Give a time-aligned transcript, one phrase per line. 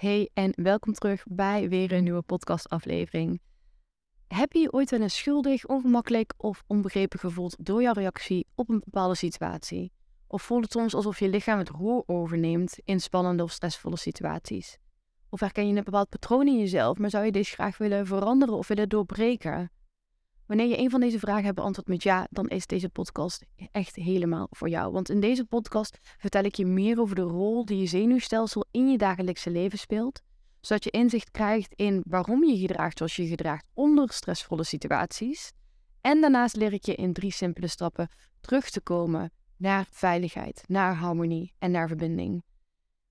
[0.00, 3.40] Hey en welkom terug bij weer een nieuwe podcastaflevering.
[4.28, 9.14] Heb je ooit eens schuldig, ongemakkelijk of onbegrepen gevoeld door jouw reactie op een bepaalde
[9.14, 9.92] situatie?
[10.26, 14.78] Of voelt het soms alsof je lichaam het roer overneemt in spannende of stressvolle situaties?
[15.28, 18.54] Of herken je een bepaald patroon in jezelf, maar zou je deze graag willen veranderen
[18.54, 19.70] of willen doorbreken?
[20.50, 23.96] Wanneer je een van deze vragen hebt beantwoord met ja, dan is deze podcast echt
[23.96, 24.92] helemaal voor jou.
[24.92, 28.90] Want in deze podcast vertel ik je meer over de rol die je zenuwstelsel in
[28.90, 30.22] je dagelijkse leven speelt,
[30.60, 35.52] zodat je inzicht krijgt in waarom je gedraagt zoals je gedraagt onder stressvolle situaties.
[36.00, 38.08] En daarnaast leer ik je in drie simpele stappen
[38.40, 42.42] terug te komen naar veiligheid, naar harmonie en naar verbinding.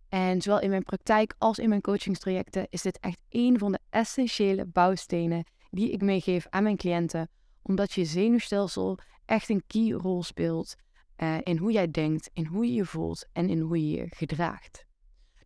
[0.10, 3.80] En zowel in mijn praktijk als in mijn coachingstrajecten is dit echt een van de
[3.90, 7.30] essentiële bouwstenen die ik meegeef aan mijn cliënten,
[7.62, 10.76] omdat je zenuwstelsel echt een key rol speelt
[11.18, 14.08] uh, in hoe jij denkt, in hoe je je voelt en in hoe je je
[14.10, 14.86] gedraagt.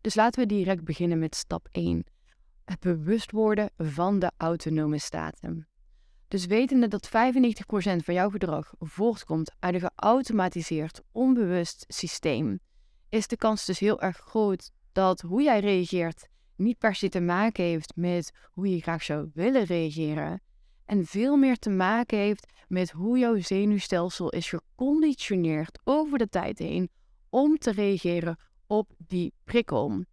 [0.00, 2.04] Dus laten we direct beginnen met stap 1.
[2.64, 5.68] Het bewust worden van de autonome staten.
[6.28, 7.10] Dus wetende dat 95%
[8.04, 12.60] van jouw gedrag voortkomt uit een geautomatiseerd, onbewust systeem,
[13.08, 17.20] is de kans dus heel erg groot dat hoe jij reageert niet per se te
[17.20, 20.40] maken heeft met hoe je graag zou willen reageren.
[20.84, 26.58] En veel meer te maken heeft met hoe jouw zenuwstelsel is geconditioneerd over de tijd
[26.58, 26.90] heen
[27.28, 30.04] om te reageren op die prikkel.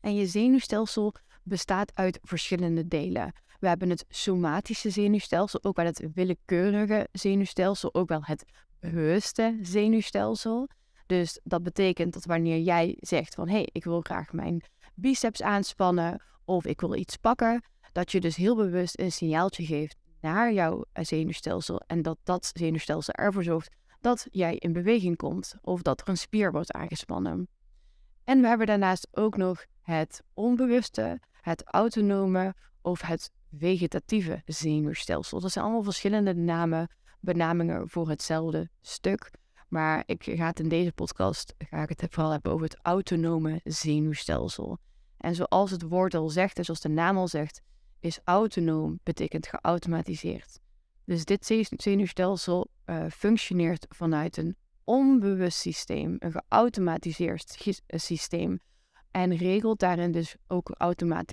[0.00, 3.32] En je zenuwstelsel bestaat uit verschillende delen.
[3.58, 8.44] We hebben het somatische zenuwstelsel, ook wel het willekeurige zenuwstelsel, ook wel het
[8.80, 10.68] bewuste zenuwstelsel.
[11.06, 14.62] Dus dat betekent dat wanneer jij zegt van hé, hey, ik wil graag mijn
[14.96, 17.62] biceps aanspannen of ik wil iets pakken,
[17.92, 23.14] dat je dus heel bewust een signaaltje geeft naar jouw zenuwstelsel en dat dat zenuwstelsel
[23.14, 23.70] ervoor zorgt
[24.00, 27.48] dat jij in beweging komt of dat er een spier wordt aangespannen.
[28.24, 35.40] En we hebben daarnaast ook nog het onbewuste, het autonome of het vegetatieve zenuwstelsel.
[35.40, 36.90] Dat zijn allemaal verschillende namen,
[37.20, 39.30] benamingen voor hetzelfde stuk.
[39.68, 43.60] Maar ik ga het in deze podcast ga ik het vooral hebben over het autonome
[43.64, 44.78] zenuwstelsel.
[45.18, 47.62] En zoals het woord al zegt, en zoals de naam al zegt,
[48.00, 50.60] is autonoom betekent geautomatiseerd.
[51.04, 57.56] Dus dit zenuwstelsel uh, functioneert vanuit een onbewust systeem, een geautomatiseerd
[57.86, 58.60] systeem.
[59.10, 60.70] En regelt daarin dus ook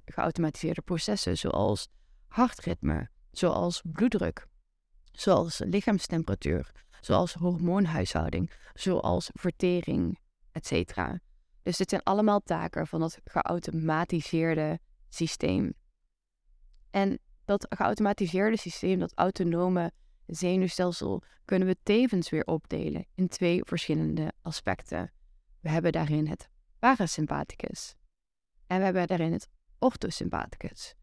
[0.05, 1.87] geautomatiseerde processen, zoals
[2.27, 4.47] hartritme, zoals bloeddruk,
[5.11, 6.71] zoals lichaamstemperatuur,
[7.01, 10.19] zoals hormoonhuishouding, zoals vertering,
[10.51, 10.95] etc.
[11.63, 14.79] Dus dit zijn allemaal taken van dat geautomatiseerde
[15.09, 15.73] systeem.
[16.91, 19.91] En dat geautomatiseerde systeem, dat autonome
[20.25, 25.11] zenuwstelsel, kunnen we tevens weer opdelen in twee verschillende aspecten.
[25.59, 27.95] We hebben daarin het parasympathicus
[28.67, 29.47] en we hebben daarin het
[29.79, 30.95] orthosympathicus.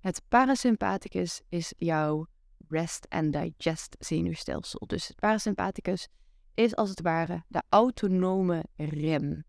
[0.00, 2.26] Het parasympathicus is jouw
[2.68, 4.86] rest and digest zenuwstelsel.
[4.86, 6.08] Dus het parasympathicus
[6.54, 9.44] is als het ware de autonome rem.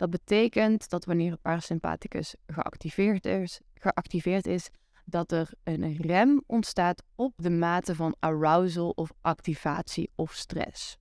[0.00, 4.68] Dat betekent dat wanneer het parasympathicus geactiveerd is, geactiveerd is,
[5.04, 10.96] dat er een rem ontstaat op de mate van arousal of activatie of stress.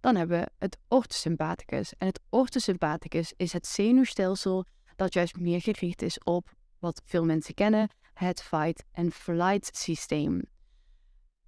[0.00, 1.92] Dan hebben we het orthosympathicus.
[1.98, 4.64] En het orthosympathicus is het zenuwstelsel
[4.96, 10.42] dat juist meer gericht is op wat veel mensen kennen, het fight-and-flight systeem.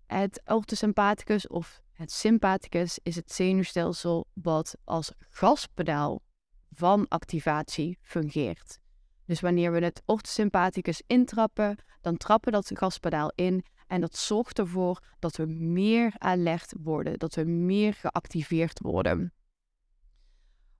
[0.07, 6.23] Het orthosympathicus of het sympathicus is het zenuwstelsel wat als gaspedaal
[6.71, 8.79] van activatie fungeert.
[9.25, 15.03] Dus wanneer we het orthosympathicus intrappen, dan trappen dat gaspedaal in en dat zorgt ervoor
[15.19, 19.33] dat we meer alert worden, dat we meer geactiveerd worden.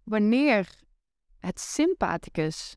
[0.03, 0.75] Wanneer
[1.39, 2.77] het sympathicus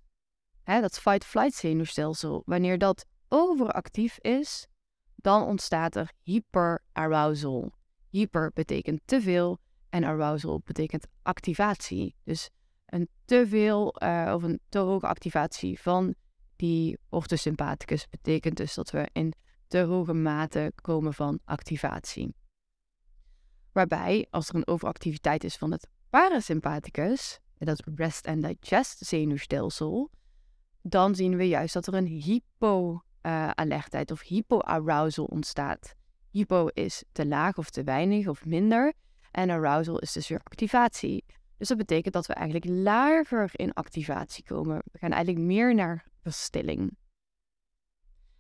[0.64, 4.68] hè, dat fight-flight zenuwstelsel, wanneer dat overactief is,
[5.16, 7.74] dan ontstaat er hyperarousal.
[8.10, 12.16] Hyper betekent te veel en arousal betekent activatie.
[12.24, 12.50] Dus
[12.94, 16.16] een te veel uh, of een te hoge activatie van
[16.56, 19.34] die orthosympathicus betekent dus dat we in
[19.68, 22.36] te hoge mate komen van activatie.
[23.72, 30.10] Waarbij, als er een overactiviteit is van het parasympathicus, dat rest and digest zenuwstelsel,
[30.82, 35.96] dan zien we juist dat er een hypo-alertheid of hypo-arousal ontstaat.
[36.30, 38.94] Hypo is te laag of te weinig of minder.
[39.32, 41.24] En arousal is dus weer activatie.
[41.64, 44.82] Dus dat betekent dat we eigenlijk lager in activatie komen.
[44.92, 46.98] We gaan eigenlijk meer naar verstilling.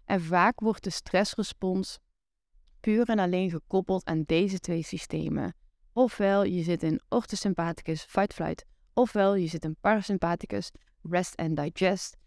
[0.06, 2.00] En vaak wordt de stressrespons
[2.80, 5.56] puur en alleen gekoppeld aan deze twee systemen.
[5.94, 10.72] Ofwel je zit in orthosympathicus, fight-flight, ofwel je zit in parasympathicus,
[11.02, 12.18] rest and digest.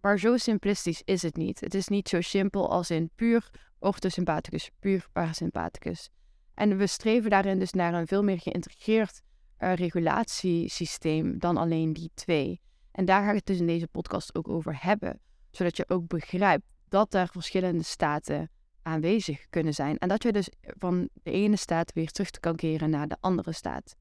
[0.00, 1.60] Maar zo simplistisch is het niet.
[1.60, 6.10] Het is niet zo simpel als in puur orthosympathicus, puur parasympathicus.
[6.54, 9.24] En we streven daarin dus naar een veel meer geïntegreerd
[9.58, 12.60] uh, regulatiesysteem dan alleen die twee.
[12.92, 15.20] En daar ga ik het dus in deze podcast ook over hebben,
[15.50, 18.50] zodat je ook begrijpt dat er verschillende staten
[18.82, 19.98] aanwezig kunnen zijn.
[19.98, 23.52] En dat je dus van de ene staat weer terug kan keren naar de andere
[23.52, 23.96] staat.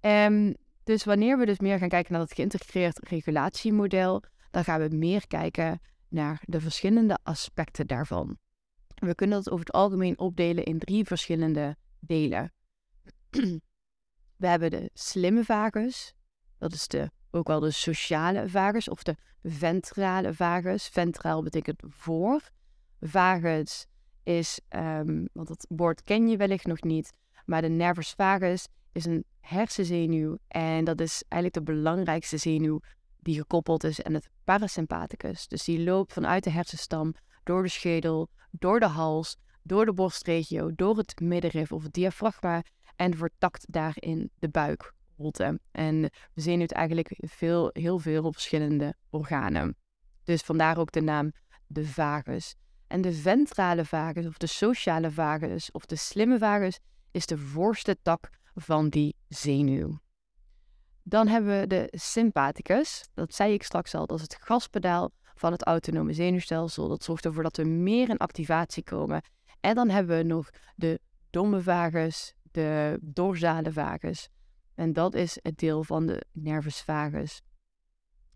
[0.00, 0.54] Um,
[0.84, 5.26] dus wanneer we dus meer gaan kijken naar dat geïntegreerd regulatiemodel, dan gaan we meer
[5.26, 8.38] kijken naar de verschillende aspecten daarvan.
[8.94, 12.52] We kunnen dat over het algemeen opdelen in drie verschillende delen.
[14.42, 16.14] We hebben de slimme vagus,
[16.58, 20.88] dat is de, ook wel de sociale vagus of de ventrale vagus.
[20.88, 22.50] Ventraal betekent voor.
[23.00, 23.86] Vagus
[24.22, 27.12] is, um, want dat woord ken je wellicht nog niet,
[27.44, 32.80] maar de nervus vagus is een hersenzenuw en dat is eigenlijk de belangrijkste zenuw
[33.20, 35.48] die gekoppeld is aan het parasympathicus.
[35.48, 40.74] Dus die loopt vanuit de hersenstam door de schedel, door de hals, door de borstregio,
[40.74, 42.62] door het middenrif of het diafragma
[43.02, 45.60] en vertakt daarin de buikholte.
[45.70, 46.00] En
[46.32, 49.76] we zien het eigenlijk veel, heel veel op verschillende organen.
[50.24, 51.32] Dus vandaar ook de naam
[51.66, 52.54] de vagus.
[52.86, 56.78] En de ventrale vagus of de sociale vagus of de slimme vagus
[57.10, 59.98] is de voorste tak van die zenuw.
[61.02, 63.08] Dan hebben we de sympathicus.
[63.14, 66.88] Dat zei ik straks al, dat is het gaspedaal van het autonome zenuwstelsel.
[66.88, 69.22] Dat zorgt ervoor dat we meer in activatie komen.
[69.60, 71.00] En dan hebben we nog de
[71.30, 74.28] domme vagus, de dorsale vagus.
[74.74, 77.42] En dat is het deel van de nervus vagus.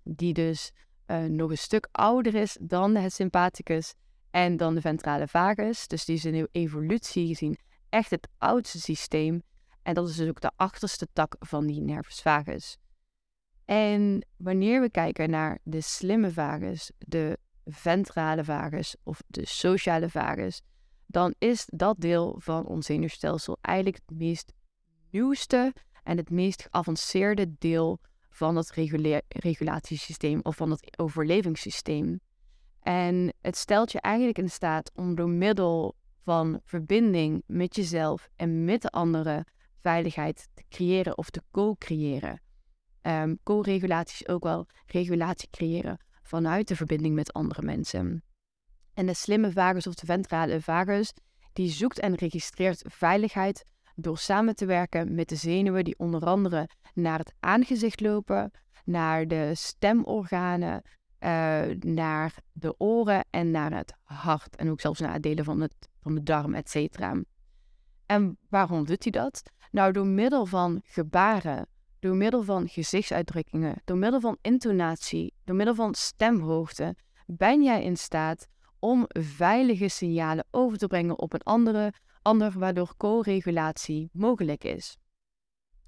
[0.02, 0.72] Die dus
[1.06, 3.94] uh, nog een stuk ouder is dan de sympathicus
[4.30, 5.88] en dan de ventrale vagus.
[5.88, 7.58] Dus die is in evolutie gezien
[7.88, 9.42] echt het oudste systeem.
[9.82, 12.78] En dat is dus ook de achterste tak van die nervus vagus.
[13.64, 20.62] En wanneer we kijken naar de slimme vagus, de ventrale vagus of de sociale vagus,
[21.06, 24.52] dan is dat deel van ons zenuwstelsel eigenlijk het meest
[25.10, 25.72] nieuwste
[26.02, 28.00] en het meest geavanceerde deel
[28.30, 28.70] van het
[29.28, 32.20] regulatiesysteem of van het overlevingssysteem.
[32.80, 38.64] En het stelt je eigenlijk in staat om door middel van verbinding met jezelf en
[38.64, 39.44] met de anderen
[39.80, 42.40] veiligheid te creëren of te co-creëren.
[43.02, 48.22] Um, co-regulatie is ook wel regulatie creëren vanuit de verbinding met andere mensen.
[48.96, 51.12] En de slimme vagus of de ventrale vagus,
[51.52, 53.64] die zoekt en registreert veiligheid
[53.94, 58.50] door samen te werken met de zenuwen die onder andere naar het aangezicht lopen,
[58.84, 60.82] naar de stemorganen,
[61.20, 64.56] uh, naar de oren en naar het hart.
[64.56, 67.22] En ook zelfs naar delen van, het, van de darm, et cetera.
[68.06, 69.42] En waarom doet hij dat?
[69.70, 71.68] Nou, door middel van gebaren,
[71.99, 77.97] door middel van gezichtsuitdrukkingen, door middel van intonatie, door middel van stemhoogte, ben jij in
[77.97, 78.47] staat
[78.78, 81.92] om veilige signalen over te brengen op een andere,
[82.23, 84.97] ander, waardoor co-regulatie mogelijk is.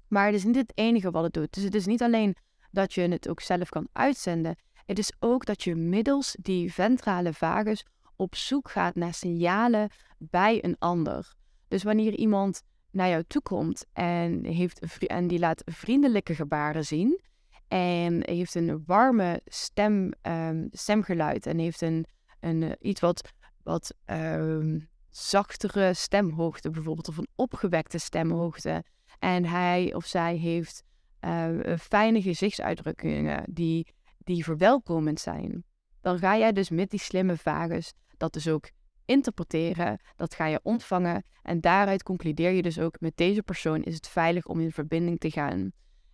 [0.07, 1.53] Maar het is niet het enige wat het doet.
[1.53, 2.35] Dus het is niet alleen
[2.71, 4.55] dat je het ook zelf kan uitzenden.
[4.85, 10.63] Het is ook dat je middels die ventrale vagus op zoek gaat naar signalen bij
[10.63, 11.33] een ander.
[11.67, 17.21] Dus wanneer iemand naar jou toe komt en, heeft, en die laat vriendelijke gebaren zien
[17.67, 22.05] en heeft een warme stem, um, stemgeluid en heeft een,
[22.39, 23.31] een uh, iets wat,
[23.63, 28.83] wat um, zachtere stemhoogte bijvoorbeeld of een opgewekte stemhoogte.
[29.19, 30.83] En hij of zij heeft
[31.21, 35.63] uh, fijne gezichtsuitdrukkingen die, die verwelkomend zijn,
[36.01, 38.69] dan ga jij dus met die slimme vagus dat dus ook
[39.05, 43.95] interpreteren, dat ga je ontvangen en daaruit concludeer je dus ook met deze persoon is
[43.95, 45.71] het veilig om in verbinding te gaan.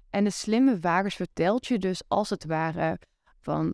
[0.10, 3.00] En de slimme vagus vertelt je dus als het ware
[3.40, 3.74] van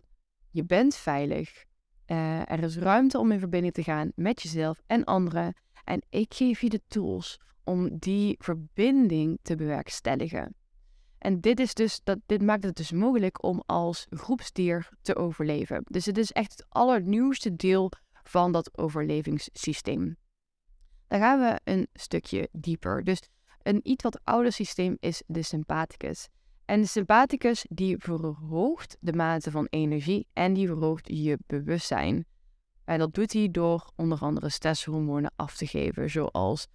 [0.50, 1.64] je bent veilig,
[2.06, 5.54] uh, er is ruimte om in verbinding te gaan met jezelf en anderen
[5.84, 10.54] en ik geef je de tools om die verbinding te bewerkstelligen.
[11.18, 15.82] En dit, is dus, dat, dit maakt het dus mogelijk om als groepsdier te overleven.
[15.84, 17.90] Dus het is echt het allernieuwste deel
[18.22, 20.16] van dat overlevingssysteem.
[21.08, 23.04] Dan gaan we een stukje dieper.
[23.04, 23.22] Dus
[23.62, 26.28] een iets wat ouder systeem is de sympathicus.
[26.64, 32.26] En de sympathicus die verhoogt de mate van energie en die verhoogt je bewustzijn.
[32.84, 36.66] En dat doet hij door onder andere stresshormonen af te geven, zoals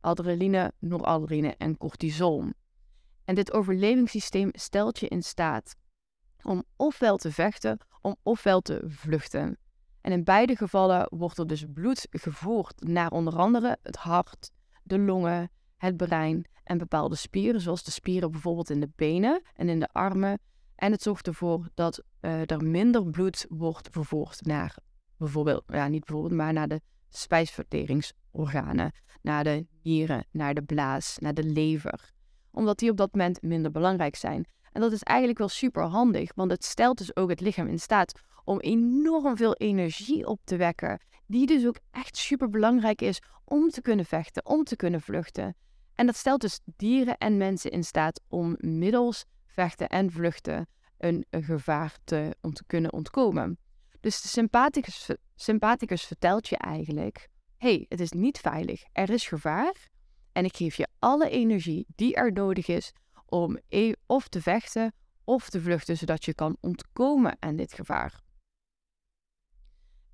[0.00, 2.44] adrenaline, noradrenaline en cortisol.
[3.24, 5.74] En dit overlevingssysteem stelt je in staat
[6.42, 9.58] om ofwel te vechten, om ofwel te vluchten.
[10.00, 14.50] En in beide gevallen wordt er dus bloed gevoerd naar onder andere het hart,
[14.82, 15.50] de longen,
[15.84, 19.88] het brein en bepaalde spieren, zoals de spieren bijvoorbeeld in de benen en in de
[19.92, 20.38] armen.
[20.74, 24.76] En het zorgt ervoor dat uh, er minder bloed wordt vervoerd naar
[25.16, 31.34] bijvoorbeeld, ja niet bijvoorbeeld, maar naar de spijsverteringsorganen, naar de nieren, naar de blaas, naar
[31.34, 32.12] de lever.
[32.50, 34.46] Omdat die op dat moment minder belangrijk zijn.
[34.72, 37.80] En dat is eigenlijk wel super handig, want het stelt dus ook het lichaam in
[37.80, 43.22] staat om enorm veel energie op te wekken, die dus ook echt super belangrijk is
[43.44, 45.56] om te kunnen vechten, om te kunnen vluchten.
[45.94, 50.66] En dat stelt dus dieren en mensen in staat om middels vechten en vluchten
[50.98, 53.58] een, gevaar te, om te kunnen ontkomen.
[54.00, 59.92] Dus de sympathicus, sympathicus vertelt je eigenlijk: hey, het is niet veilig, er is gevaar.
[60.32, 62.92] En ik geef je alle energie die er nodig is
[63.26, 64.92] om e of te vechten
[65.24, 68.22] of te vluchten, zodat je kan ontkomen aan dit gevaar.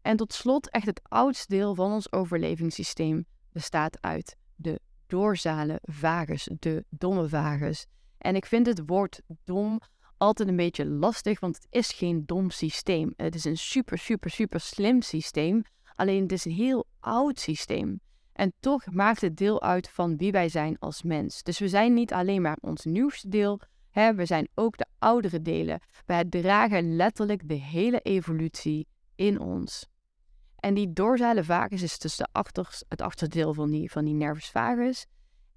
[0.03, 6.49] En tot slot, echt het oudste deel van ons overlevingssysteem bestaat uit de doorzale vagus,
[6.59, 7.87] de domme vagus.
[8.19, 9.81] En ik vind het woord dom
[10.17, 13.13] altijd een beetje lastig, want het is geen dom systeem.
[13.17, 15.63] Het is een super, super, super slim systeem.
[15.95, 18.01] Alleen het is een heel oud systeem.
[18.33, 21.43] En toch maakt het deel uit van wie wij zijn als mens.
[21.43, 25.43] Dus we zijn niet alleen maar ons nieuwste deel, hè, we zijn ook de oudere
[25.43, 25.81] delen.
[26.07, 29.90] Wij dragen letterlijk de hele evolutie in ons.
[30.61, 32.29] En die doorzale vagus is dus de
[32.89, 35.07] het achterdeel van die, van die nervus vagus.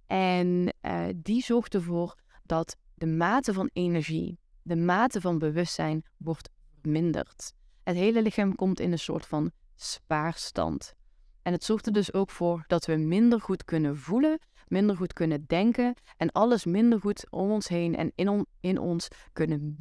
[0.07, 6.49] En uh, die zorgt ervoor dat de mate van energie, de mate van bewustzijn wordt
[6.81, 7.53] verminderd.
[7.83, 10.93] Het hele lichaam komt in een soort van spaarstand.
[11.41, 15.13] En het zorgt er dus ook voor dat we minder goed kunnen voelen, minder goed
[15.13, 19.75] kunnen denken en alles minder goed om ons heen en in, in ons kunnen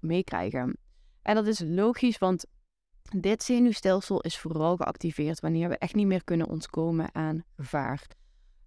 [0.00, 0.78] meekrijgen.
[1.22, 2.46] En dat is logisch, want
[3.16, 8.06] dit zenuwstelsel is vooral geactiveerd wanneer we echt niet meer kunnen ontkomen aan gevaar.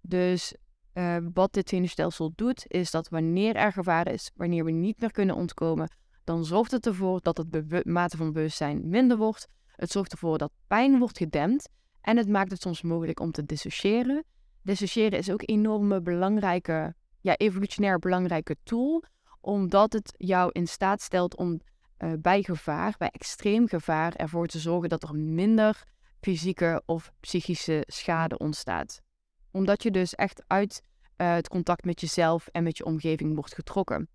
[0.00, 0.54] Dus
[0.94, 5.12] uh, wat dit zenuwstelsel doet, is dat wanneer er gevaar is, wanneer we niet meer
[5.12, 5.90] kunnen ontkomen,
[6.24, 9.48] dan zorgt het ervoor dat het mate van bewustzijn minder wordt.
[9.76, 11.68] Het zorgt ervoor dat pijn wordt gedempt
[12.00, 14.24] en het maakt het soms mogelijk om te dissociëren.
[14.62, 19.04] Dissociëren is ook een enorme belangrijke, ja, evolutionair belangrijke tool,
[19.40, 21.60] omdat het jou in staat stelt om
[22.04, 25.84] uh, bij gevaar, bij extreem gevaar, ervoor te zorgen dat er minder
[26.20, 29.00] fysieke of psychische schade ontstaat.
[29.50, 30.82] Omdat je dus echt uit
[31.16, 34.08] uh, het contact met jezelf en met je omgeving wordt getrokken.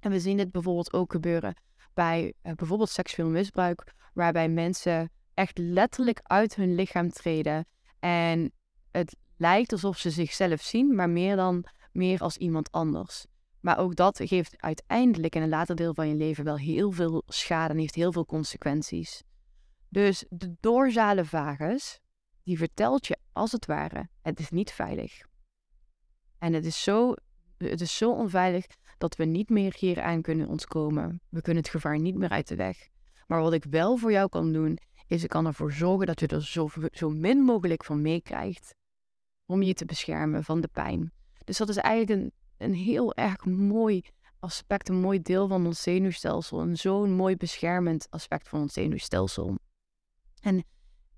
[0.00, 1.54] En we zien dit bijvoorbeeld ook gebeuren
[1.94, 7.66] bij uh, bijvoorbeeld seksueel misbruik, waarbij mensen echt letterlijk uit hun lichaam treden.
[7.98, 8.52] En
[8.90, 13.26] het lijkt alsof ze zichzelf zien, maar meer dan meer als iemand anders.
[13.60, 17.22] Maar ook dat geeft uiteindelijk in een later deel van je leven wel heel veel
[17.26, 19.22] schade en heeft heel veel consequenties.
[19.88, 22.00] Dus de doorzale vagus,
[22.42, 25.28] die vertelt je als het ware, het is niet veilig.
[26.38, 27.14] En het is zo,
[27.56, 28.66] het is zo onveilig
[28.98, 31.20] dat we niet meer hieraan kunnen ontkomen.
[31.28, 32.88] We kunnen het gevaar niet meer uit de weg.
[33.26, 36.26] Maar wat ik wel voor jou kan doen, is ik kan ervoor zorgen dat je
[36.26, 38.74] er zo, zo min mogelijk van meekrijgt.
[39.46, 41.12] Om je te beschermen van de pijn.
[41.44, 44.02] Dus dat is eigenlijk een, een heel erg mooi
[44.38, 46.60] aspect, een mooi deel van ons zenuwstelsel.
[46.60, 49.58] En zo'n mooi beschermend aspect van ons zenuwstelsel.
[50.40, 50.64] En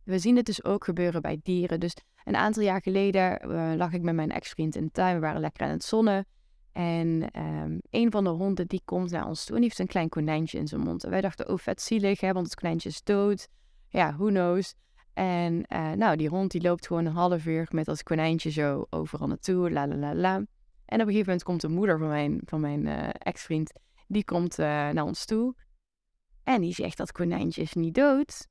[0.04, 1.80] we zien het dus ook gebeuren bij dieren.
[1.80, 5.14] Dus een aantal jaar geleden uh, lag ik met mijn ex-vriend in de tuin.
[5.14, 6.26] We waren lekker aan het zonnen.
[6.72, 10.08] En um, een van de honden die komt naar ons toe en heeft een klein
[10.08, 11.04] konijntje in zijn mond.
[11.04, 13.48] En wij dachten, oh vet zielig, hè, want het konijntje is dood.
[13.88, 14.74] Ja, who knows.
[15.12, 18.86] En uh, nou, die hond die loopt gewoon een half uur met dat konijntje zo
[18.90, 20.42] overal naartoe, la la la la.
[20.92, 23.72] En op een gegeven moment komt de moeder van mijn, van mijn uh, ex-vriend,
[24.06, 25.54] die komt naar ons toe.
[26.44, 28.50] En die zegt, dat konijntje is niet dood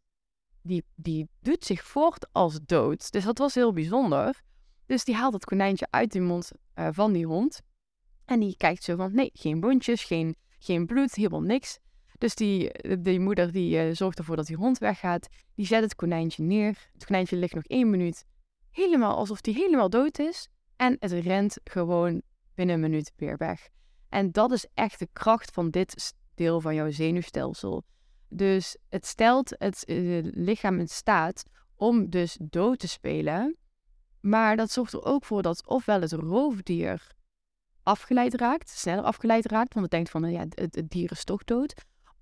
[0.61, 3.11] die, die doet zich voort als dood.
[3.11, 4.41] Dus dat was heel bijzonder.
[4.85, 7.61] Dus die haalt het konijntje uit de mond uh, van die hond.
[8.25, 11.79] En die kijkt zo van, nee, geen boontjes, geen, geen bloed, helemaal niks.
[12.17, 15.27] Dus die, die moeder die zorgt ervoor dat die hond weggaat.
[15.55, 16.89] Die zet het konijntje neer.
[16.93, 18.25] Het konijntje ligt nog één minuut.
[18.71, 20.47] Helemaal alsof die helemaal dood is.
[20.75, 22.21] En het rent gewoon
[22.61, 23.69] binnen een minuut weer weg.
[24.09, 27.83] En dat is echt de kracht van dit deel van jouw zenuwstelsel.
[28.29, 31.43] Dus het stelt het uh, lichaam in staat
[31.75, 33.57] om dus dood te spelen.
[34.19, 37.07] Maar dat zorgt er ook voor dat ofwel het roofdier
[37.83, 41.23] afgeleid raakt, sneller afgeleid raakt, want het denkt van, nou ja, het, het dier is
[41.23, 41.73] toch dood.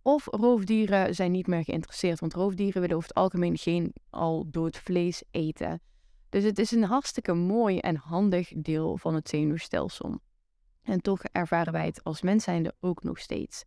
[0.01, 4.77] Of roofdieren zijn niet meer geïnteresseerd, want roofdieren willen over het algemeen geen al dood
[4.77, 5.81] vlees eten.
[6.29, 10.19] Dus het is een hartstikke mooi en handig deel van het zenuwstelsel.
[10.89, 13.63] En toch ervaren wij het als mens zijnde ook nog steeds.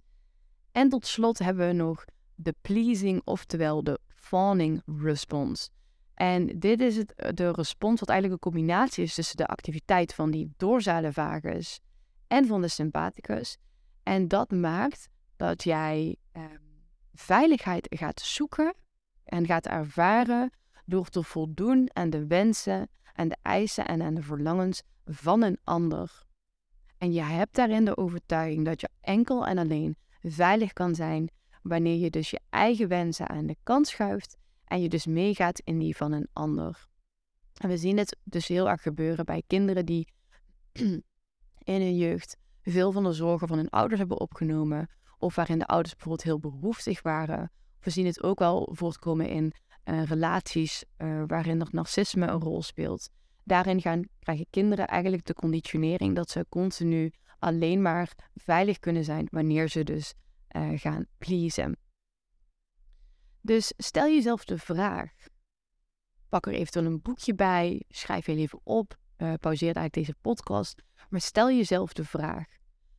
[0.72, 5.68] En tot slot hebben we nog de pleasing, oftewel de fawning response.
[6.14, 10.30] En dit is het, de respons wat eigenlijk een combinatie is tussen de activiteit van
[10.30, 11.80] die dorsale vagus
[12.26, 13.56] en van de sympathicus.
[14.02, 16.42] En dat maakt dat jij eh,
[17.14, 18.74] veiligheid gaat zoeken
[19.24, 20.50] en gaat ervaren
[20.84, 25.58] door te voldoen aan de wensen en de eisen en aan de verlangens van een
[25.64, 26.30] ander.
[27.02, 31.30] En je hebt daarin de overtuiging dat je enkel en alleen veilig kan zijn
[31.62, 35.78] wanneer je dus je eigen wensen aan de kant schuift en je dus meegaat in
[35.78, 36.86] die van een ander.
[37.56, 40.08] En we zien het dus heel erg gebeuren bij kinderen die
[41.72, 45.66] in hun jeugd veel van de zorgen van hun ouders hebben opgenomen, of waarin de
[45.66, 47.50] ouders bijvoorbeeld heel behoeftig waren.
[47.80, 49.52] We zien het ook wel voortkomen in
[49.84, 53.10] uh, relaties uh, waarin er narcisme een rol speelt.
[53.44, 59.26] Daarin gaan, krijgen kinderen eigenlijk de conditionering dat ze continu alleen maar veilig kunnen zijn
[59.30, 60.14] wanneer ze dus
[60.56, 61.76] uh, gaan pleasen.
[63.40, 65.12] Dus stel jezelf de vraag.
[66.28, 70.82] Pak er eventueel een boekje bij, schrijf heel even op, uh, pauzeer eigenlijk deze podcast.
[71.08, 72.46] Maar stel jezelf de vraag: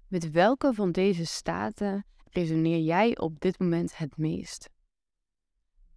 [0.07, 4.69] met welke van deze staten resoneer jij op dit moment het meest?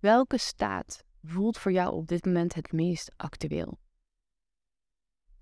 [0.00, 3.78] Welke staat voelt voor jou op dit moment het meest actueel?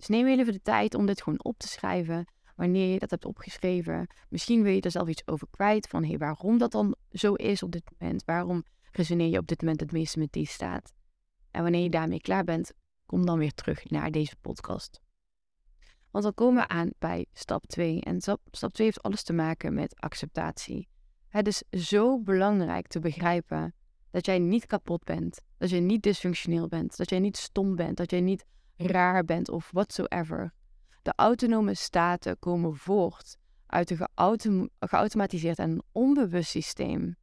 [0.07, 2.25] Dus neem even de tijd om dit gewoon op te schrijven.
[2.57, 6.19] Wanneer je dat hebt opgeschreven, misschien wil je er zelf iets over kwijt van hey,
[6.19, 8.25] waarom dat dan zo is op dit moment.
[8.25, 10.93] Waarom resoneer je op dit moment het meeste met die staat?
[11.51, 12.73] En wanneer je daarmee klaar bent,
[13.07, 15.01] kom dan weer terug naar deze podcast.
[16.11, 18.01] Want dan komen we aan bij stap 2.
[18.01, 20.89] En stap, 2 heeft alles te maken met acceptatie.
[21.29, 23.75] Het is zo belangrijk te begrijpen
[24.11, 25.41] dat jij niet kapot bent.
[25.59, 26.97] Dat je niet dysfunctioneel bent.
[26.97, 27.97] Dat jij niet stom bent.
[27.97, 28.45] Dat jij niet
[28.77, 30.53] raar bent of whatsoever.
[31.03, 33.91] De autonome staten komen voort uit
[34.45, 37.17] een geautomatiseerd en onbewust systeem.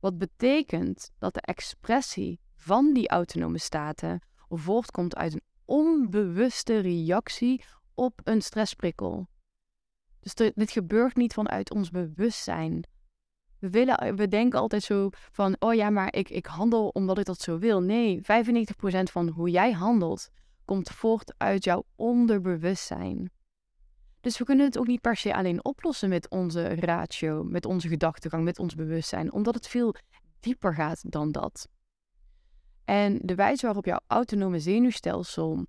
[0.00, 8.20] Wat betekent dat de expressie van die autonome staten voortkomt uit een onbewuste reactie op
[8.24, 9.28] een stressprikkel.
[10.20, 12.84] Dus dit gebeurt niet vanuit ons bewustzijn.
[13.58, 17.24] We, willen, we denken altijd zo van, oh ja, maar ik, ik handel omdat ik
[17.24, 17.80] dat zo wil.
[17.80, 18.22] Nee, 95%
[19.02, 20.30] van hoe jij handelt
[20.70, 23.30] komt voort uit jouw onderbewustzijn.
[24.20, 27.88] Dus we kunnen het ook niet per se alleen oplossen met onze ratio, met onze
[27.88, 29.94] gedachtegang, met ons bewustzijn, omdat het veel
[30.40, 31.68] dieper gaat dan dat.
[32.84, 35.66] En de wijze waarop jouw autonome zenuwstelsel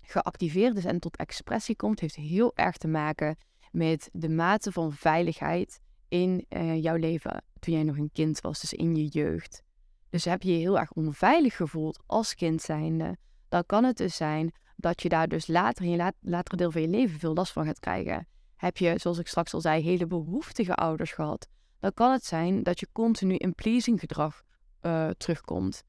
[0.00, 3.36] geactiveerd is en tot expressie komt, heeft heel erg te maken
[3.70, 8.60] met de mate van veiligheid in uh, jouw leven toen jij nog een kind was,
[8.60, 9.62] dus in je jeugd.
[10.10, 13.16] Dus heb je je heel erg onveilig gevoeld als kind zijnde,
[13.54, 16.80] dan kan het dus zijn dat je daar dus later in je latere deel van
[16.80, 18.26] je leven veel last van gaat krijgen.
[18.56, 22.62] Heb je, zoals ik straks al zei, hele behoeftige ouders gehad, dan kan het zijn
[22.62, 24.42] dat je continu in pleasing gedrag
[24.82, 25.84] uh, terugkomt.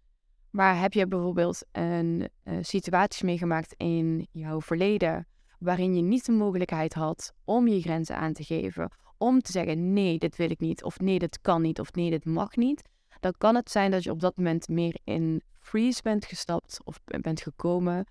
[0.49, 5.27] Maar heb je bijvoorbeeld een uh, situatie meegemaakt in jouw verleden
[5.59, 9.93] waarin je niet de mogelijkheid had om je grenzen aan te geven, om te zeggen
[9.93, 12.81] nee, dit wil ik niet, of nee, dit kan niet, of nee, dit mag niet,
[13.25, 16.99] dan kan het zijn dat je op dat moment meer in freeze bent gestapt of
[17.03, 18.05] bent gekomen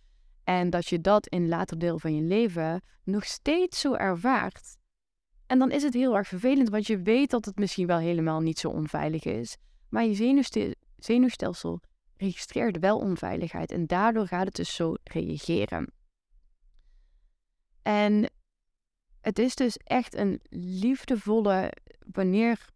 [0.45, 4.77] en dat je dat in later deel van je leven nog steeds zo ervaart.
[5.47, 8.41] En dan is het heel erg vervelend, want je weet dat het misschien wel helemaal
[8.41, 9.57] niet zo onveilig is,
[9.89, 10.45] maar je
[10.97, 11.81] zenuwstelsel
[12.17, 15.93] registreert wel onveiligheid en daardoor gaat het dus zo reageren.
[17.83, 18.31] En
[19.21, 21.73] het is dus echt een liefdevolle,
[22.13, 22.73] wanneer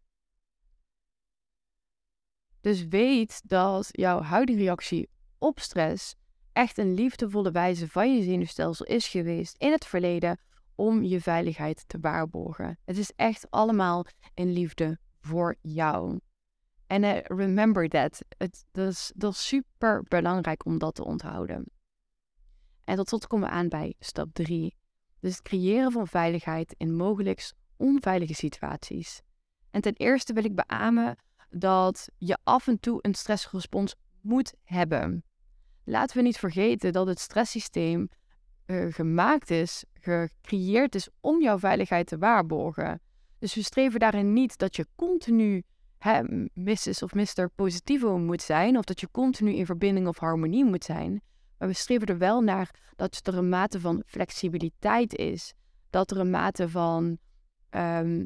[2.61, 6.15] dus weet dat jouw huidige reactie op stress
[6.53, 10.39] echt een liefdevolle wijze van je zenuwstelsel is geweest in het verleden
[10.75, 12.79] om je veiligheid te waarborgen.
[12.85, 16.19] Het is echt allemaal in liefde voor jou.
[16.87, 18.21] En uh, remember that.
[18.39, 21.65] Het, dat, is, dat super belangrijk om dat te onthouden.
[22.85, 24.77] En tot slot komen we aan bij stap 3.
[25.21, 29.21] Dus het creëren van veiligheid in mogelijk onveilige situaties.
[29.71, 31.17] En ten eerste wil ik beamen
[31.51, 35.25] dat je af en toe een stressrespons moet hebben.
[35.85, 38.09] Laten we niet vergeten dat het stresssysteem
[38.67, 43.01] uh, gemaakt is, gecreëerd is om jouw veiligheid te waarborgen.
[43.39, 45.65] Dus we streven daarin niet dat je continu
[45.99, 46.23] hè,
[46.55, 47.03] Mrs.
[47.03, 47.51] of Mr.
[47.55, 51.23] Positivo moet zijn, of dat je continu in verbinding of harmonie moet zijn.
[51.59, 55.55] Maar we streven er wel naar dat er een mate van flexibiliteit is.
[55.91, 57.19] Dat er een mate van
[57.71, 58.25] ehm,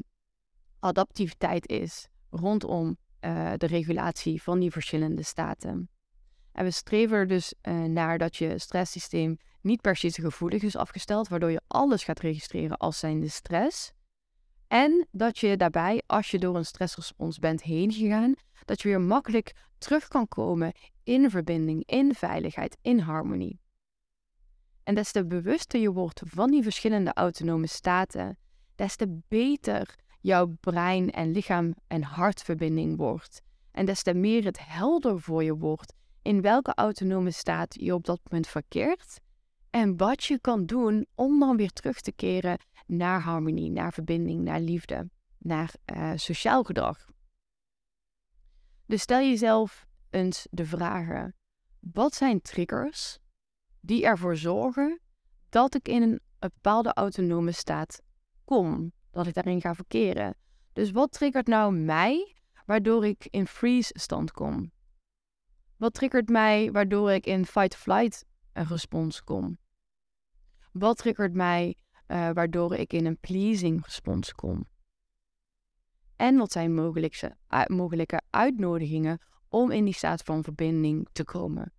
[0.79, 5.89] adaptiviteit is rondom uh, de regulatie van die verschillende staten.
[6.51, 10.75] En we streven er dus uh, naar dat je stresssysteem niet per se gevoelig is
[10.75, 13.91] afgesteld, waardoor je alles gaat registreren als zijnde stress.
[14.67, 18.33] En dat je daarbij, als je door een stressrespons bent heen gegaan,
[18.65, 23.59] dat je weer makkelijk terug kan komen in verbinding, in veiligheid, in harmonie.
[24.83, 28.37] En des te bewuster je wordt van die verschillende autonome staten,
[28.75, 33.41] des te beter jouw brein en lichaam en hartverbinding wordt.
[33.71, 38.05] En des te meer het helder voor je wordt in welke autonome staat je op
[38.05, 39.19] dat moment verkeert
[39.69, 44.43] en wat je kan doen om dan weer terug te keren naar harmonie, naar verbinding,
[44.43, 47.05] naar liefde, naar uh, sociaal gedrag.
[48.85, 51.35] Dus stel jezelf eens de vragen:
[51.79, 53.17] wat zijn triggers
[53.79, 54.99] die ervoor zorgen
[55.49, 58.01] dat ik in een bepaalde autonome staat
[58.45, 60.35] kom, dat ik daarin ga verkeren?
[60.73, 64.71] Dus wat triggert nou mij waardoor ik in freeze stand kom?
[65.77, 69.57] Wat triggert mij waardoor ik in fight-flight een respons kom?
[70.71, 71.75] Wat triggert mij
[72.07, 74.65] uh, waardoor ik in een pleasing respons kom?
[76.15, 77.35] En wat zijn mogelijke,
[77.67, 81.73] mogelijke uitnodigingen om in die staat van verbinding te komen?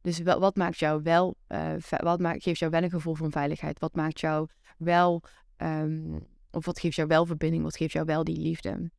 [0.00, 3.78] Dus wat maakt jou wel, uh, wat maakt, geeft jou wel een gevoel van veiligheid?
[3.78, 5.22] Wat maakt jou wel,
[5.56, 7.62] um, of wat geeft jou wel verbinding?
[7.62, 8.90] Wat geeft jou wel die liefde?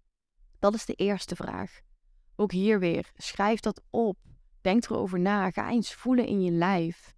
[0.59, 1.79] Dat is de eerste vraag.
[2.35, 4.17] Ook hier weer, schrijf dat op.
[4.61, 5.51] Denk erover na.
[5.51, 7.15] Ga eens voelen in je lijf.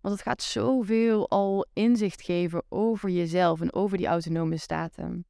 [0.00, 5.26] Want het gaat zoveel al inzicht geven over jezelf en over die autonome staten.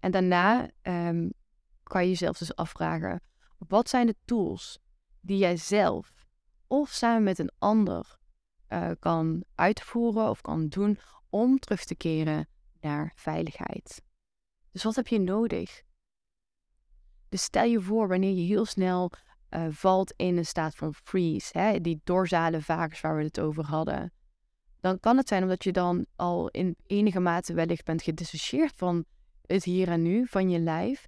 [0.00, 1.32] En daarna um,
[1.82, 3.20] kan je jezelf dus afvragen:
[3.68, 4.78] wat zijn de tools
[5.20, 6.26] die jij zelf
[6.66, 8.18] of samen met een ander
[8.68, 10.98] uh, kan uitvoeren of kan doen
[11.30, 12.48] om terug te keren
[12.80, 14.02] naar veiligheid?
[14.72, 15.82] Dus wat heb je nodig?
[17.28, 19.10] Dus stel je voor wanneer je heel snel
[19.50, 23.64] uh, valt in een staat van freeze, hè, die dorsale vagus waar we het over
[23.64, 24.12] hadden,
[24.80, 29.04] dan kan het zijn omdat je dan al in enige mate wellicht bent gedissocieerd van
[29.46, 31.06] het hier en nu, van je lijf,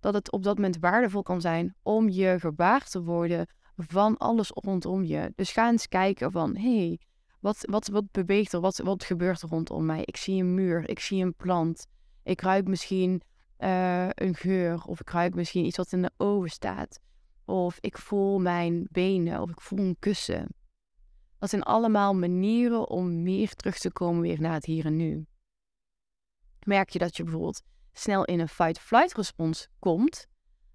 [0.00, 4.50] dat het op dat moment waardevol kan zijn om je gewaar te worden van alles
[4.54, 5.32] rondom je.
[5.34, 7.00] Dus ga eens kijken van, hé, hey,
[7.40, 10.02] wat, wat, wat beweegt er, wat, wat gebeurt er rondom mij?
[10.04, 11.86] Ik zie een muur, ik zie een plant,
[12.22, 13.22] ik ruik misschien
[13.58, 17.00] uh, een geur of ik ruik misschien iets wat in de oven staat.
[17.44, 20.54] Of ik voel mijn benen of ik voel een kussen.
[21.38, 25.26] Dat zijn allemaal manieren om meer terug te komen weer naar het hier en nu.
[26.64, 30.26] Merk je dat je bijvoorbeeld snel in een fight-flight respons komt,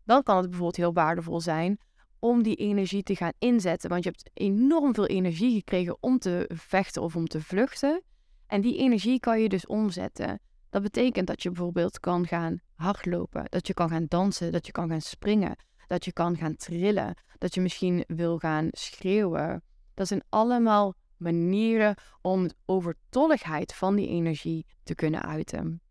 [0.03, 1.79] dan kan het bijvoorbeeld heel waardevol zijn
[2.23, 3.89] om die energie te gaan inzetten.
[3.89, 8.01] Want je hebt enorm veel energie gekregen om te vechten of om te vluchten.
[8.47, 10.39] En die energie kan je dus omzetten.
[10.69, 14.71] Dat betekent dat je bijvoorbeeld kan gaan hardlopen, dat je kan gaan dansen, dat je
[14.71, 15.55] kan gaan springen,
[15.87, 19.63] dat je kan gaan trillen, dat je misschien wil gaan schreeuwen.
[19.93, 25.81] Dat zijn allemaal manieren om de overtolligheid van die energie te kunnen uiten.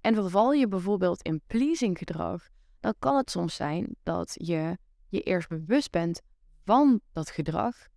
[0.00, 2.48] En verval je bijvoorbeeld in pleasing gedrag,
[2.80, 4.76] dan kan het soms zijn dat je
[5.08, 6.20] je eerst bewust bent
[6.64, 7.88] van dat gedrag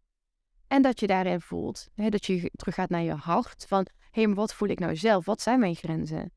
[0.67, 4.28] en dat je daarin voelt, hè, dat je teruggaat naar je hart van, hé, hey,
[4.28, 5.26] maar wat voel ik nou zelf?
[5.26, 6.32] Wat zijn mijn grenzen?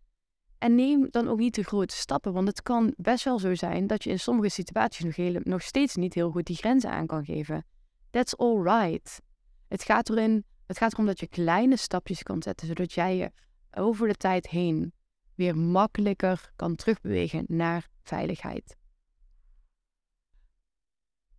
[0.58, 3.86] En neem dan ook niet te grote stappen, want het kan best wel zo zijn
[3.86, 7.24] dat je in sommige situaties nog, nog steeds niet heel goed die grenzen aan kan
[7.24, 7.64] geven.
[8.10, 9.20] That's all right.
[9.68, 13.30] Het gaat, erin, het gaat erom dat je kleine stapjes kan zetten, zodat jij je
[13.70, 14.92] over de tijd heen
[15.34, 18.76] weer makkelijker kan terugbewegen naar veiligheid.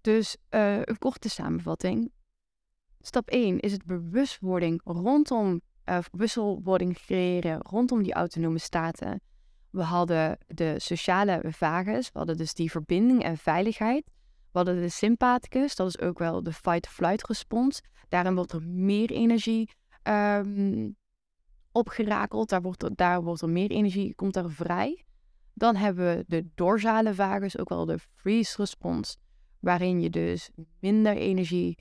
[0.01, 2.11] Dus uh, een korte samenvatting.
[2.99, 9.21] Stap 1 is het bewustwording rondom uh, wisselwording creëren rondom die autonome staten.
[9.69, 14.03] We hadden de sociale vagus, we hadden dus die verbinding en veiligheid.
[14.51, 17.81] We hadden de sympathicus, dat is ook wel de fight-flight respons.
[18.09, 19.69] Daarin wordt er meer energie
[20.03, 20.95] um,
[21.71, 25.05] opgerakeld, daar wordt, er, daar wordt er meer energie, komt er vrij.
[25.53, 29.17] Dan hebben we de dorsale vagus, ook wel de freeze respons,
[29.61, 31.77] waarin je dus minder energie,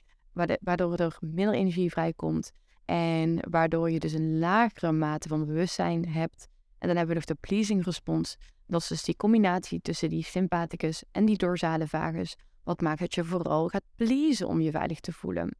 [0.61, 2.53] waardoor er minder energie vrijkomt
[2.85, 6.49] en waardoor je dus een lagere mate van bewustzijn hebt.
[6.79, 8.37] En dan hebben we nog de pleasing respons.
[8.67, 12.37] Dat is dus die combinatie tussen die sympathicus en die dorsale vagus.
[12.65, 15.57] Wat maakt dat je vooral gaat pleasen om je veilig te voelen.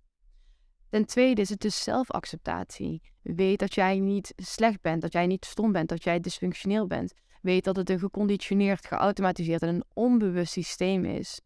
[0.89, 3.03] Ten tweede is het dus zelfacceptatie.
[3.23, 7.13] Weet dat jij niet slecht bent, dat jij niet stom bent, dat jij dysfunctioneel bent.
[7.43, 11.41] Weet dat het een geconditioneerd, geautomatiseerd en een onbewust systeem is.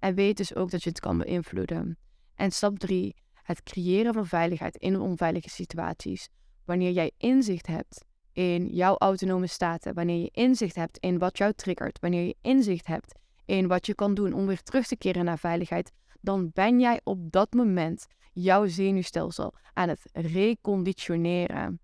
[0.00, 1.98] En weet dus ook dat je het kan beïnvloeden.
[2.34, 3.14] En stap 3.
[3.32, 6.28] Het creëren van veiligheid in onveilige situaties.
[6.64, 11.52] Wanneer jij inzicht hebt in jouw autonome staten, wanneer je inzicht hebt in wat jou
[11.52, 15.24] triggert, wanneer je inzicht hebt in wat je kan doen om weer terug te keren
[15.24, 21.80] naar veiligheid, dan ben jij op dat moment jouw zenuwstelsel aan het reconditioneren.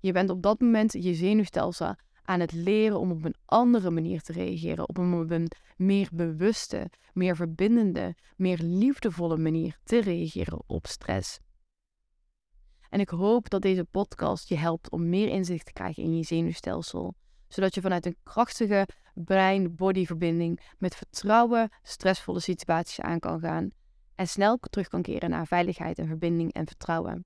[0.00, 4.20] Je bent op dat moment je zenuwstelsel aan het leren om op een andere manier
[4.20, 11.38] te reageren, op een meer bewuste, meer verbindende, meer liefdevolle manier te reageren op stress.
[12.88, 16.22] En ik hoop dat deze podcast je helpt om meer inzicht te krijgen in je
[16.22, 17.14] zenuwstelsel,
[17.48, 23.70] zodat je vanuit een krachtige brein-body verbinding met vertrouwen stressvolle situaties aan kan gaan
[24.14, 27.24] en snel terug kan keren naar veiligheid en verbinding en vertrouwen.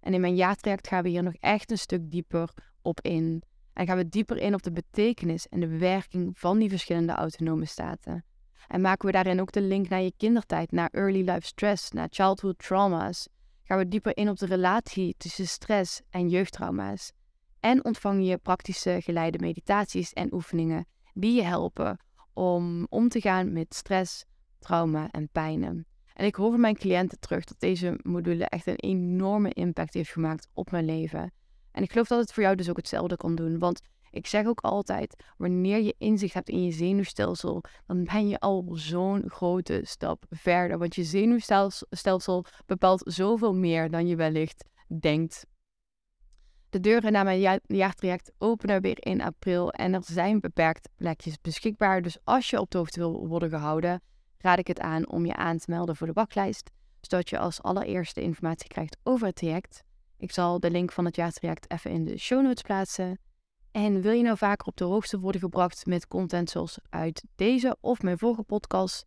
[0.00, 2.50] En in mijn jaartraject gaan we hier nog echt een stuk dieper
[2.82, 3.42] op in.
[3.78, 7.64] En gaan we dieper in op de betekenis en de werking van die verschillende autonome
[7.64, 8.24] staten.
[8.68, 12.08] En maken we daarin ook de link naar je kindertijd, naar early life stress, naar
[12.10, 13.28] childhood trauma's.
[13.62, 17.12] Gaan we dieper in op de relatie tussen stress en jeugdtrauma's.
[17.60, 21.98] En ontvang je praktische geleide meditaties en oefeningen die je helpen
[22.32, 24.24] om om te gaan met stress,
[24.58, 25.86] trauma en pijnen.
[26.14, 30.10] En ik hoor van mijn cliënten terug dat deze module echt een enorme impact heeft
[30.10, 31.32] gemaakt op mijn leven.
[31.78, 33.58] En ik geloof dat het voor jou dus ook hetzelfde kan doen.
[33.58, 38.38] Want ik zeg ook altijd, wanneer je inzicht hebt in je zenuwstelsel, dan ben je
[38.38, 40.78] al zo'n grote stap verder.
[40.78, 44.64] Want je zenuwstelsel bepaalt zoveel meer dan je wellicht
[45.00, 45.46] denkt.
[46.70, 52.02] De deuren naar mijn jaartraject openen weer in april en er zijn beperkt plekjes beschikbaar.
[52.02, 54.02] Dus als je op de hoogte wil worden gehouden,
[54.38, 57.62] raad ik het aan om je aan te melden voor de wachtlijst, zodat je als
[57.62, 59.86] allereerste informatie krijgt over het traject.
[60.18, 63.18] Ik zal de link van het jaartraject even in de show notes plaatsen.
[63.70, 67.76] En wil je nou vaker op de hoogte worden gebracht met content zoals uit deze
[67.80, 69.06] of mijn vorige podcast?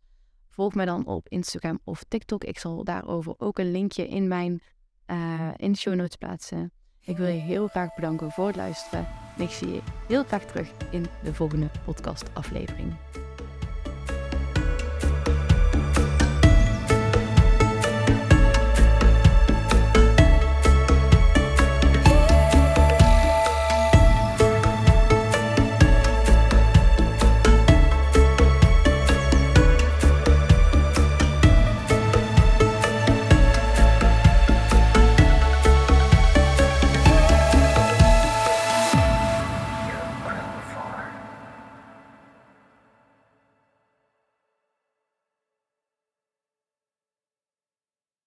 [0.50, 2.43] Volg mij dan op Instagram of TikTok.
[2.43, 4.62] Ik zal daarover ook een linkje in mijn
[5.08, 6.71] uh, in show notes plaatsen.
[7.00, 9.08] Ik wil je heel graag bedanken voor het luisteren.
[9.38, 12.95] En ik zie je heel graag terug in de volgende podcast aflevering.